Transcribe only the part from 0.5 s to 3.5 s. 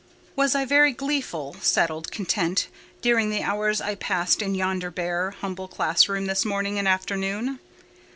I very gleeful, settled, content, during the